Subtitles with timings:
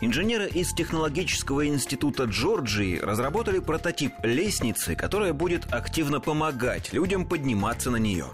[0.00, 7.96] Инженеры из Технологического института Джорджии разработали прототип лестницы, которая будет активно помогать людям подниматься на
[7.96, 8.26] нее.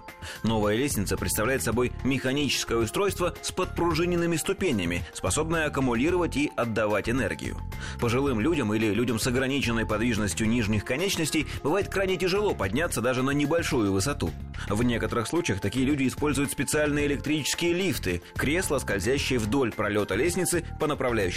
[0.43, 7.57] Новая лестница представляет собой механическое устройство с подпружиненными ступенями, способное аккумулировать и отдавать энергию.
[7.99, 13.31] Пожилым людям или людям с ограниченной подвижностью нижних конечностей бывает крайне тяжело подняться даже на
[13.31, 14.31] небольшую высоту.
[14.67, 20.87] В некоторых случаях такие люди используют специальные электрические лифты, кресла, скользящие вдоль пролета лестницы по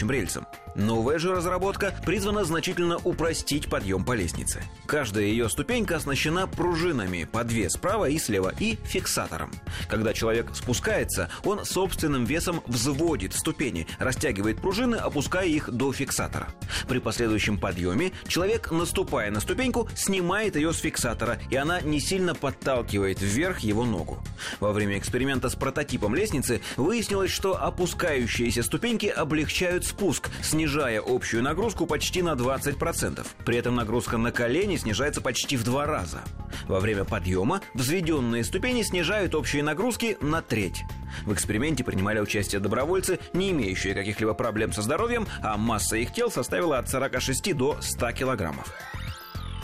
[0.04, 0.46] направляющим рельсам.
[0.74, 4.62] Новая же разработка призвана значительно упростить подъем по лестнице.
[4.86, 9.52] Каждая ее ступенька оснащена пружинами по две справа и слева и фиксатором.
[9.88, 16.48] Когда человек спускается, он собственным весом взводит ступени, растягивает пружины, опуская их до фиксатора.
[16.88, 22.34] При последующем подъеме человек, наступая на ступеньку, снимает ее с фиксатора, и она не сильно
[22.34, 24.18] подталкивает вверх его ногу.
[24.58, 31.86] Во время эксперимента с прототипом лестницы выяснилось, что опускающиеся ступеньки облегчают спуск, снижая общую нагрузку
[31.86, 33.24] почти на 20%.
[33.44, 36.22] При этом нагрузка на колени снижается почти в два раза.
[36.66, 40.82] Во время подъема взведенные ступени снижают общие нагрузки на треть.
[41.24, 46.28] В эксперименте принимали участие добровольцы, не имеющие каких-либо проблем со здоровьем, а масса их тел
[46.28, 48.74] составила от 46 до 100 килограммов.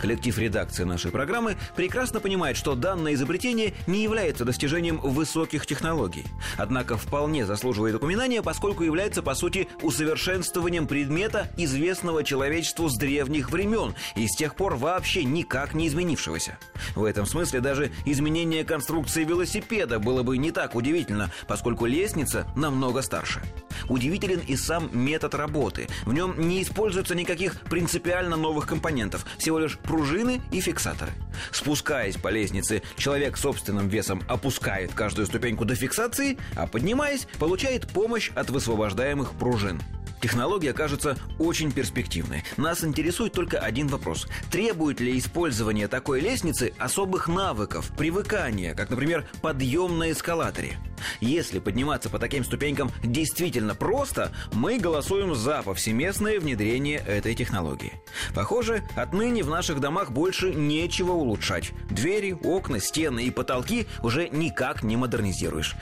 [0.01, 6.25] Коллектив редакции нашей программы прекрасно понимает, что данное изобретение не является достижением высоких технологий.
[6.57, 13.95] Однако вполне заслуживает упоминания, поскольку является, по сути, усовершенствованием предмета, известного человечеству с древних времен
[14.17, 16.59] и с тех пор вообще никак не изменившегося.
[16.95, 23.03] В этом смысле даже изменение конструкции велосипеда было бы не так удивительно, поскольку лестница намного
[23.03, 23.43] старше.
[23.89, 25.89] Удивителен и сам метод работы.
[26.05, 31.13] В нем не используется никаких принципиально новых компонентов, всего лишь пружины и фиксаторы.
[31.53, 38.31] Спускаясь по лестнице, человек собственным весом опускает каждую ступеньку до фиксации, а поднимаясь, получает помощь
[38.35, 39.81] от высвобождаемых пружин.
[40.21, 42.45] Технология кажется очень перспективной.
[42.57, 44.27] Нас интересует только один вопрос.
[44.51, 50.79] Требует ли использование такой лестницы особых навыков, привыкания, как, например, подъем на эскалаторе?
[51.21, 57.95] Если подниматься по таким ступенькам действительно просто, мы голосуем за повсеместное внедрение этой технологии.
[58.35, 61.73] Похоже, отныне в наших домах больше нечего улучшать.
[61.91, 65.77] Двери, окна, стены и потолки уже никак не модернизируешь.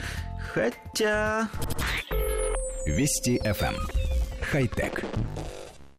[0.53, 1.49] Хотя...
[2.85, 3.75] Вести FM
[4.51, 5.03] хай-тек.